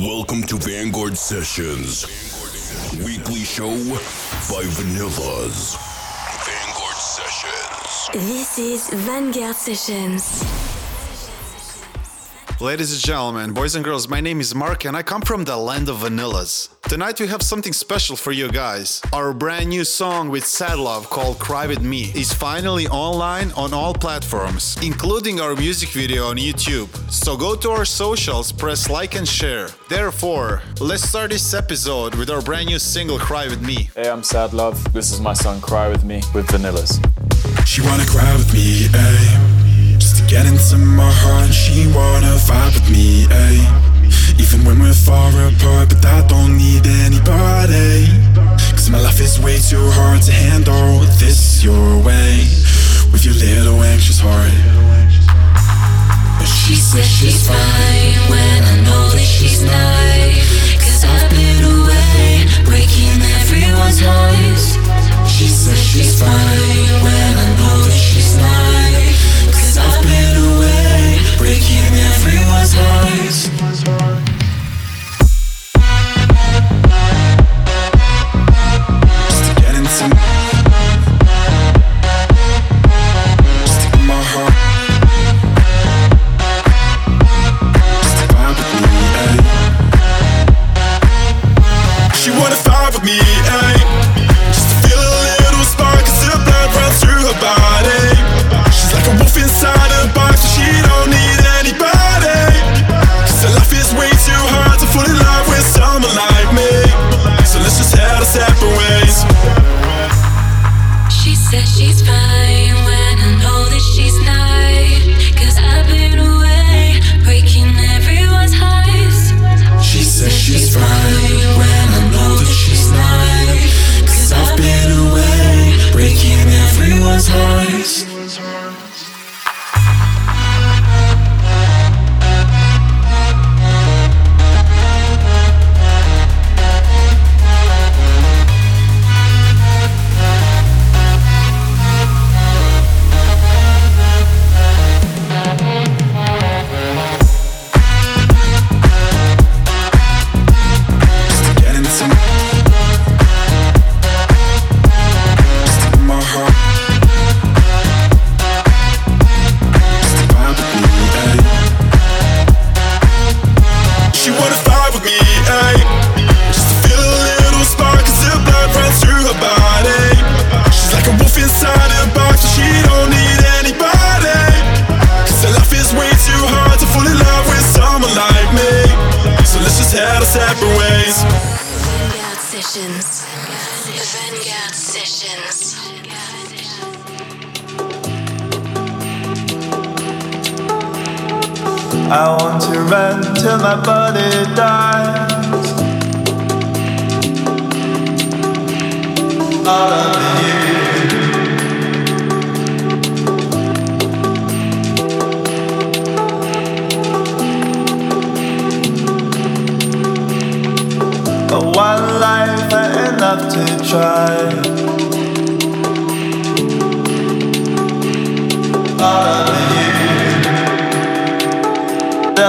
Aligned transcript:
Welcome 0.00 0.42
to 0.48 0.56
Vanguard 0.56 1.16
Sessions, 1.16 2.04
weekly 3.02 3.44
show 3.44 3.70
by 3.70 4.62
Vanillas. 4.76 5.74
Vanguard 6.44 6.96
Sessions. 6.96 8.28
This 8.28 8.58
is 8.58 8.90
Vanguard 8.90 9.56
Sessions. 9.56 10.65
Ladies 12.58 12.90
and 12.90 13.02
gentlemen, 13.04 13.52
boys 13.52 13.74
and 13.74 13.84
girls, 13.84 14.08
my 14.08 14.18
name 14.18 14.40
is 14.40 14.54
Mark 14.54 14.86
and 14.86 14.96
I 14.96 15.02
come 15.02 15.20
from 15.20 15.44
the 15.44 15.58
land 15.58 15.90
of 15.90 15.98
vanillas. 15.98 16.70
Tonight 16.88 17.20
we 17.20 17.26
have 17.26 17.42
something 17.42 17.74
special 17.74 18.16
for 18.16 18.32
you 18.32 18.48
guys. 18.48 19.02
Our 19.12 19.34
brand 19.34 19.68
new 19.68 19.84
song 19.84 20.30
with 20.30 20.46
Sad 20.46 20.78
Love 20.78 21.10
called 21.10 21.38
Cry 21.38 21.66
With 21.66 21.82
Me 21.82 22.04
is 22.14 22.32
finally 22.32 22.86
online 22.86 23.52
on 23.52 23.74
all 23.74 23.92
platforms, 23.92 24.78
including 24.82 25.38
our 25.38 25.54
music 25.54 25.90
video 25.90 26.28
on 26.28 26.36
YouTube. 26.36 26.88
So 27.12 27.36
go 27.36 27.56
to 27.56 27.68
our 27.68 27.84
socials, 27.84 28.52
press 28.52 28.88
like 28.88 29.16
and 29.16 29.28
share. 29.28 29.68
Therefore, 29.90 30.62
let's 30.80 31.06
start 31.06 31.32
this 31.32 31.52
episode 31.52 32.14
with 32.14 32.30
our 32.30 32.40
brand 32.40 32.68
new 32.68 32.78
single 32.78 33.18
Cry 33.18 33.48
With 33.48 33.60
Me. 33.60 33.90
Hey, 33.94 34.08
I'm 34.08 34.22
Sad 34.22 34.54
Love. 34.54 34.94
This 34.94 35.12
is 35.12 35.20
my 35.20 35.34
song 35.34 35.60
Cry 35.60 35.88
With 35.88 36.04
Me 36.04 36.22
with 36.32 36.46
Vanillas. 36.46 37.04
She 37.66 37.82
wanna 37.82 38.06
cry 38.06 38.32
with 38.34 38.50
me, 38.54 38.88
ayy 38.88 39.45
Get 40.28 40.44
into 40.44 40.76
my 40.76 41.10
heart, 41.22 41.54
she 41.54 41.86
wanna 41.94 42.34
vibe 42.50 42.74
with 42.74 42.90
me, 42.90 43.26
ayy. 43.26 43.62
Even 44.42 44.64
when 44.66 44.80
we're 44.80 44.92
far 44.92 45.30
apart, 45.30 45.88
but 45.88 46.04
I 46.04 46.26
don't 46.26 46.58
need 46.58 46.84
anybody. 47.06 48.10
Cause 48.74 48.90
my 48.90 49.00
life 49.00 49.20
is 49.20 49.38
way 49.38 49.58
too 49.58 49.88
hard 49.94 50.22
to 50.22 50.32
handle 50.32 50.98
this 51.22 51.62
your 51.62 52.02
way. 52.02 52.42
With 53.12 53.24
your 53.24 53.34
little 53.34 53.80
anxious 53.84 54.18
heart. 54.18 54.50
But 56.38 56.50
she 56.50 56.74
says 56.74 57.06
she's 57.06 57.46
fine 57.46 58.18
when 58.28 58.60
I 58.64 58.76
know 58.82 59.08
that 59.14 59.22
she's 59.22 59.62
not. 59.62 60.30
Cause 60.82 61.04
I've 61.06 61.30
been 61.30 61.62
away, 61.70 62.50
breaking 62.66 63.22
everyone's 63.40 64.00
hearts. 64.02 64.74
She 65.30 65.46
says 65.46 65.78
she's 65.78 66.18
fine 66.18 67.02
when 67.04 67.32
I 67.38 67.48
know 67.58 67.75
everyone's 72.74 74.05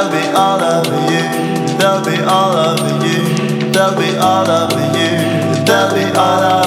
They'll 0.07 0.22
be 0.22 0.28
all 0.38 0.62
over 0.62 0.95
you. 1.12 1.78
They'll 1.78 2.06
be 2.06 2.23
all 2.23 2.56
over 2.56 3.06
you. 3.06 3.72
They'll 3.73 3.97
be 3.97 4.16
all 4.18 4.50
over 4.50 4.79
you. 4.97 5.66
They'll 5.66 5.94
be 5.94 6.18
all 6.18 6.44
over. 6.44 6.66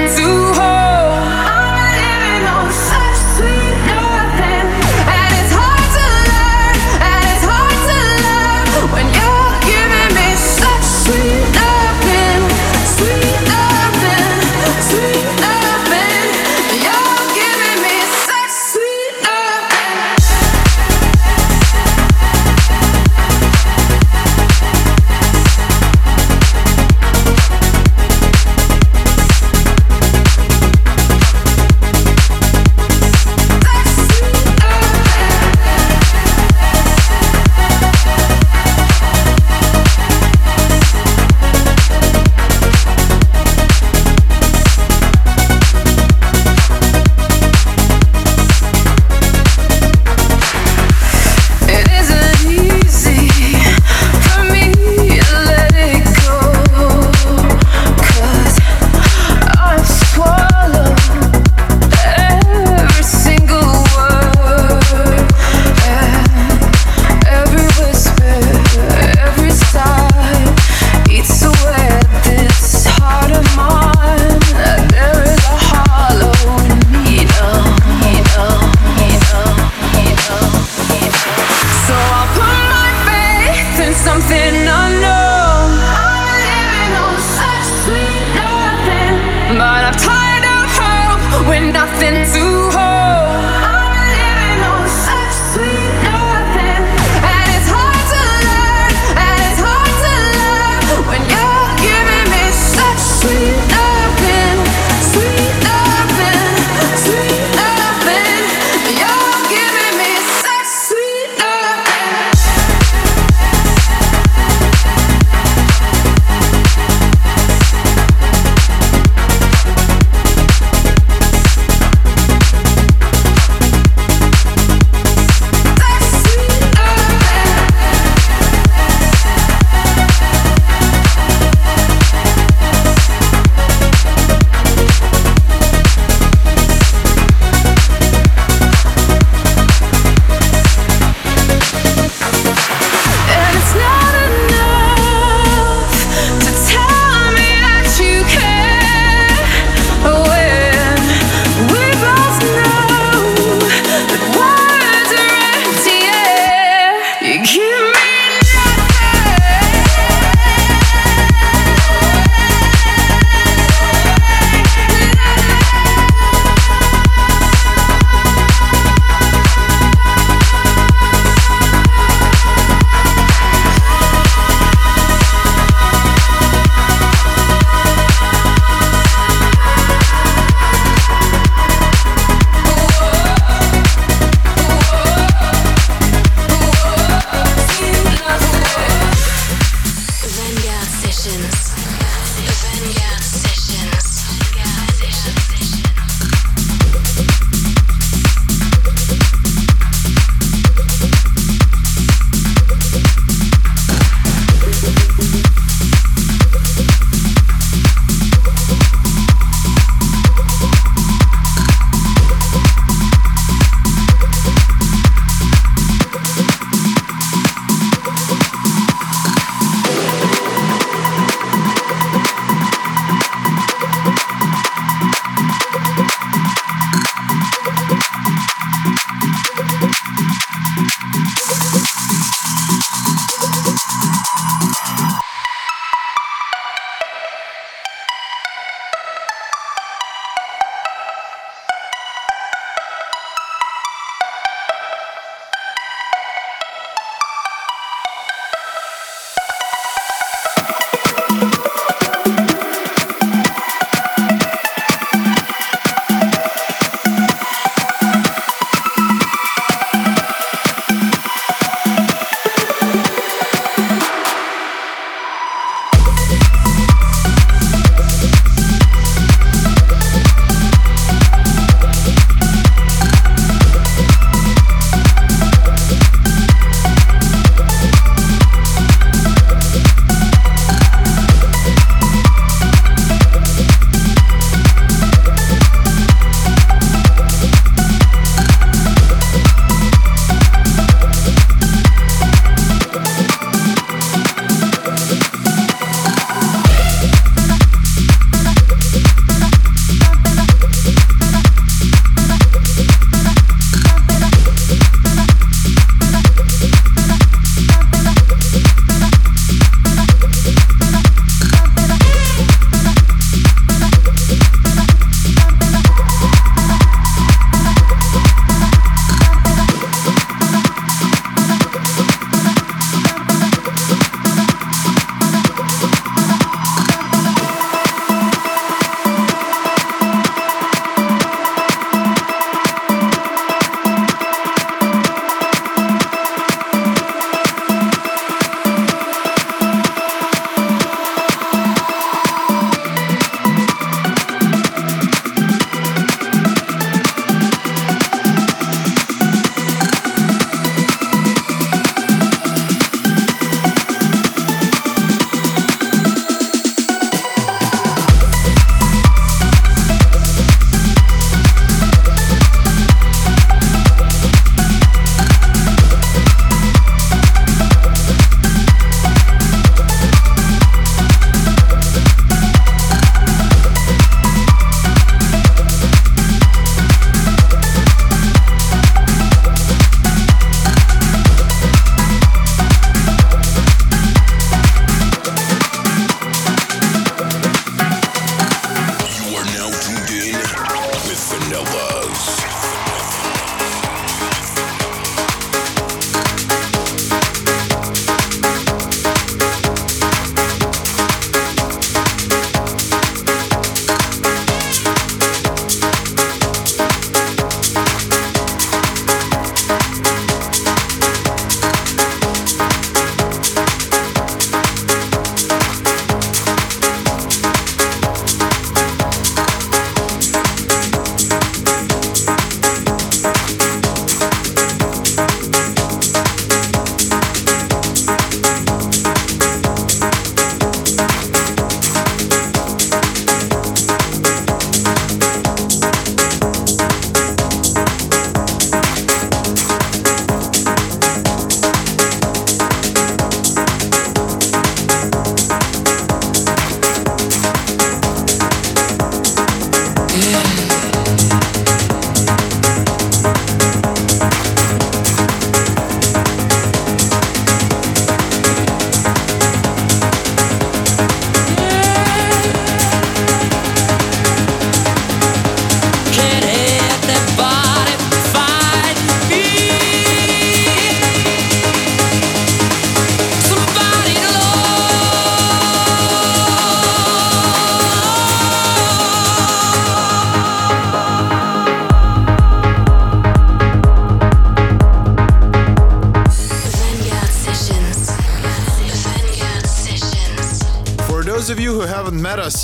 something 84.19 84.70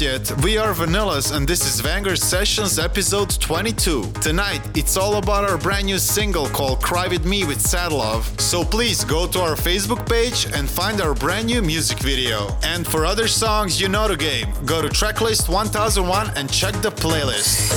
yet, 0.02 0.32
we 0.44 0.58
are 0.58 0.74
Vanillas 0.74 1.36
and 1.36 1.48
this 1.48 1.66
is 1.66 1.80
Vanguard 1.80 2.20
Sessions 2.20 2.78
episode 2.78 3.30
22. 3.30 4.12
Tonight, 4.22 4.62
it's 4.76 4.98
all 4.98 5.16
about 5.16 5.50
our 5.50 5.58
brand 5.58 5.86
new 5.86 5.98
single 5.98 6.48
called 6.50 6.82
Cry 6.82 7.08
With 7.08 7.26
Me 7.26 7.46
with 7.46 7.62
Sad 7.62 7.92
Love. 7.92 8.26
So 8.40 8.64
please 8.64 9.04
go 9.04 9.28
to 9.28 9.40
our 9.40 9.56
Facebook 9.56 10.08
page 10.08 10.46
and 10.54 10.70
find 10.70 11.02
our 11.02 11.14
brand 11.14 11.48
new 11.48 11.62
music 11.62 12.00
video. 12.00 12.50
And 12.64 12.86
for 12.86 13.06
other 13.06 13.28
songs, 13.28 13.80
you 13.80 13.88
know 13.88 14.08
the 14.08 14.18
game. 14.18 14.48
Go 14.66 14.82
to 14.82 14.90
Tracklist 14.90 15.50
1001 15.50 16.32
and 16.36 16.52
check 16.52 16.74
the 16.82 16.90
playlist. 16.92 17.72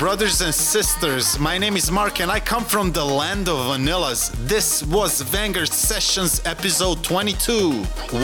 Brothers 0.00 0.40
and 0.40 0.54
sisters, 0.54 1.38
my 1.38 1.58
name 1.58 1.76
is 1.76 1.90
Mark 1.90 2.22
and 2.22 2.30
I 2.30 2.40
come 2.40 2.64
from 2.64 2.90
the 2.90 3.04
land 3.04 3.50
of 3.50 3.58
vanillas. 3.58 4.32
This 4.48 4.82
was 4.84 5.20
Vanguard 5.20 5.68
Sessions 5.68 6.40
episode 6.46 7.04
22. 7.04 7.72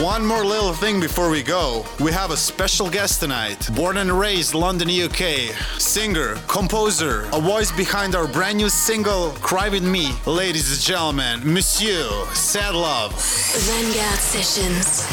One 0.01 0.25
more 0.25 0.43
little 0.43 0.73
thing 0.73 0.99
before 0.99 1.29
we 1.29 1.43
go. 1.43 1.85
We 1.99 2.11
have 2.11 2.31
a 2.31 2.35
special 2.35 2.89
guest 2.89 3.19
tonight. 3.19 3.69
Born 3.75 3.97
and 3.97 4.11
raised 4.11 4.55
London, 4.55 4.89
UK. 4.89 5.53
Singer, 5.77 6.33
composer, 6.47 7.29
a 7.31 7.39
voice 7.39 7.71
behind 7.71 8.15
our 8.15 8.27
brand 8.27 8.57
new 8.57 8.69
single 8.69 9.29
Cry 9.33 9.69
With 9.69 9.83
Me. 9.83 10.09
Ladies 10.25 10.71
and 10.71 10.81
gentlemen, 10.81 11.41
Monsieur 11.43 12.09
Sad 12.33 12.73
Love. 12.73 13.11
Vanguard 13.13 14.19
Sessions. 14.19 15.05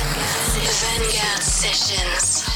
Vanguard 0.81 1.43
Sessions. 1.43 2.55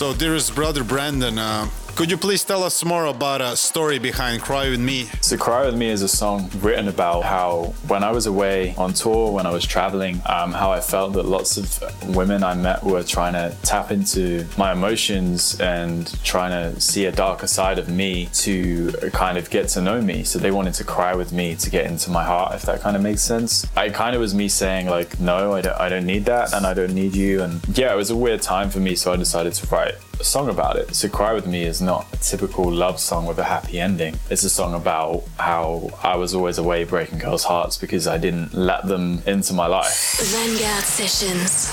So, 0.00 0.14
dearest 0.14 0.54
brother 0.54 0.82
Brandon, 0.82 1.38
uh, 1.38 1.68
could 1.94 2.10
you 2.10 2.16
please 2.16 2.44
tell 2.44 2.62
us 2.62 2.84
more 2.84 3.06
about 3.06 3.40
a 3.40 3.56
story 3.56 3.98
behind 3.98 4.42
Cry 4.42 4.68
With 4.70 4.80
Me? 4.80 5.08
So 5.20 5.36
Cry 5.36 5.66
With 5.66 5.76
Me 5.76 5.88
is 5.88 6.02
a 6.02 6.08
song 6.08 6.50
written 6.60 6.88
about 6.88 7.24
how 7.24 7.74
when 7.86 8.02
I 8.04 8.10
was 8.10 8.26
away 8.26 8.74
on 8.76 8.92
tour, 8.92 9.32
when 9.32 9.46
I 9.46 9.50
was 9.50 9.64
traveling, 9.64 10.20
um, 10.26 10.52
how 10.52 10.70
I 10.70 10.80
felt 10.80 11.12
that 11.14 11.24
lots 11.24 11.56
of 11.56 12.14
women 12.16 12.42
I 12.42 12.54
met 12.54 12.82
were 12.82 13.02
trying 13.02 13.34
to 13.34 13.54
tap 13.62 13.90
into 13.90 14.46
my 14.56 14.72
emotions 14.72 15.60
and 15.60 16.22
trying 16.24 16.50
to 16.50 16.80
see 16.80 17.06
a 17.06 17.12
darker 17.12 17.46
side 17.46 17.78
of 17.78 17.88
me 17.88 18.26
to 18.34 18.92
kind 19.12 19.38
of 19.38 19.50
get 19.50 19.68
to 19.68 19.80
know 19.80 20.00
me. 20.00 20.24
So 20.24 20.38
they 20.38 20.50
wanted 20.50 20.74
to 20.74 20.84
cry 20.84 21.14
with 21.14 21.32
me 21.32 21.56
to 21.56 21.70
get 21.70 21.86
into 21.86 22.10
my 22.10 22.24
heart, 22.24 22.54
if 22.54 22.62
that 22.62 22.80
kind 22.80 22.96
of 22.96 23.02
makes 23.02 23.22
sense. 23.22 23.66
It 23.76 23.94
kind 23.94 24.14
of 24.14 24.20
was 24.20 24.34
me 24.34 24.48
saying 24.48 24.86
like, 24.86 25.18
no, 25.20 25.52
I 25.52 25.60
don't, 25.60 25.80
I 25.80 25.88
don't 25.88 26.06
need 26.06 26.24
that 26.26 26.52
and 26.52 26.66
I 26.66 26.74
don't 26.74 26.94
need 26.94 27.14
you. 27.14 27.42
And 27.42 27.60
yeah, 27.76 27.92
it 27.92 27.96
was 27.96 28.10
a 28.10 28.16
weird 28.16 28.42
time 28.42 28.70
for 28.70 28.80
me. 28.80 28.94
So 28.94 29.12
I 29.12 29.16
decided 29.16 29.54
to 29.54 29.66
write 29.66 29.94
a 30.20 30.24
song 30.24 30.50
about 30.50 30.76
it. 30.76 30.94
So 30.94 31.08
Cry 31.08 31.32
With 31.32 31.46
Me 31.46 31.64
is 31.64 31.80
not 31.80 32.06
a 32.12 32.18
typical 32.18 32.70
love 32.70 33.00
song 33.00 33.24
with 33.26 33.38
a 33.38 33.44
happy 33.44 33.80
ending. 33.80 34.16
It's 34.28 34.44
a 34.44 34.50
song 34.50 34.74
about 34.74 35.24
how 35.38 35.88
I 36.02 36.16
was 36.16 36.34
always 36.34 36.58
away 36.58 36.84
breaking 36.84 37.18
girls' 37.18 37.44
hearts 37.44 37.78
because 37.78 38.06
I 38.06 38.18
didn't 38.18 38.52
let 38.52 38.86
them 38.86 39.22
into 39.26 39.54
my 39.54 39.66
life. 39.66 40.20
Vanguard 40.20 40.84
Sessions. 40.84 41.70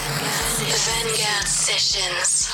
Vanguard 0.58 1.46
Sessions. 1.46 2.48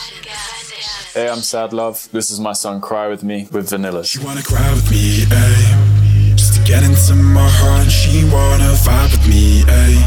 Hey, 1.13 1.29
I'm 1.29 1.41
Sad 1.41 1.73
Love. 1.73 2.09
This 2.11 2.31
is 2.31 2.39
my 2.39 2.53
song 2.53 2.81
Cry 2.81 3.07
With 3.07 3.23
Me 3.23 3.47
with 3.51 3.69
Vanillas. 3.69 4.05
She 4.05 4.17
wanna 4.17 4.41
cry 4.41 4.73
with 4.73 4.89
me, 4.89 5.25
ayy. 5.25 6.35
Just 6.35 6.55
to 6.55 6.63
get 6.63 6.83
into 6.83 7.13
my 7.13 7.47
heart, 7.47 7.91
she 7.91 8.23
wanna 8.33 8.73
vibe 8.81 9.11
with 9.11 9.27
me, 9.27 9.61
ayy. 9.61 10.01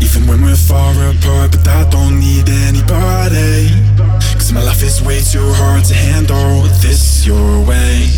Even 0.00 0.28
when 0.28 0.42
we're 0.42 0.54
far 0.54 0.92
apart, 0.92 1.50
but 1.50 1.66
I 1.66 1.90
don't 1.90 2.20
need 2.20 2.48
anybody. 2.48 3.97
Cause 4.34 4.52
my 4.52 4.62
life 4.62 4.82
is 4.82 5.02
way 5.02 5.20
too 5.20 5.44
hard 5.60 5.84
to 5.84 5.94
handle 5.94 6.62
this 6.80 7.26
your 7.26 7.64
way. 7.66 8.08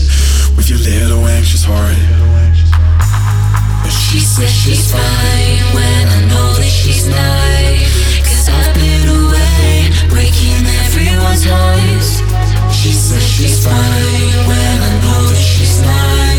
With 0.56 0.68
your 0.68 0.78
little 0.78 1.26
anxious 1.26 1.64
heart. 1.64 1.96
But 3.82 3.92
She 3.92 4.20
says 4.20 4.50
she's 4.50 4.92
fine 4.92 5.62
when 5.74 6.04
I 6.08 6.20
know 6.28 6.54
that 6.58 6.68
she's 6.68 7.06
not. 7.06 7.74
Cause 8.26 8.48
I've 8.48 8.74
been 8.74 9.08
away, 9.08 9.90
breaking 10.08 10.66
everyone's 10.84 11.44
hearts. 11.44 12.20
She 12.76 12.92
says 12.92 13.22
she's 13.22 13.64
fine 13.64 14.46
when 14.48 14.76
I 14.82 14.92
know 15.04 15.22
that 15.30 15.44
she's 15.54 15.80
not. 15.80 16.36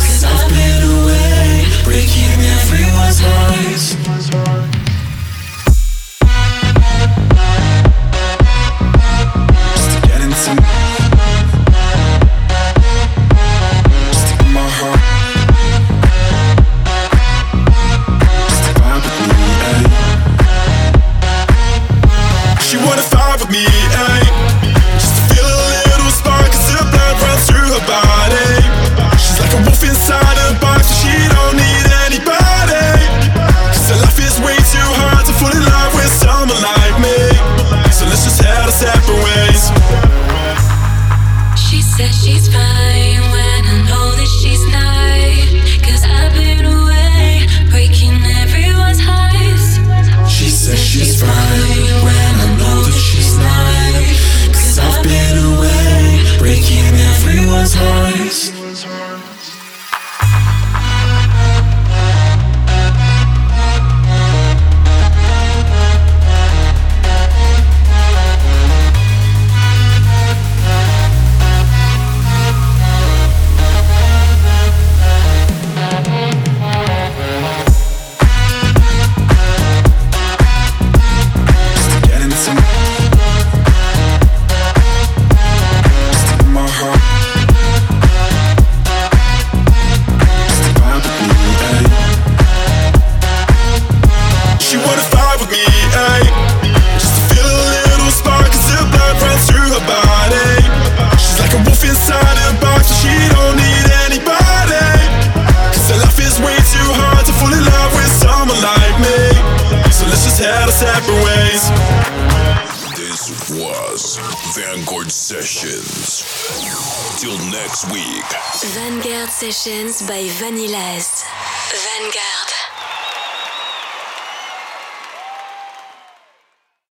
Cause 0.00 0.24
I've 0.24 0.48
been 0.50 0.82
away, 0.96 1.66
breaking 1.84 2.38
everyone's 2.58 3.20
hearts. 3.20 4.21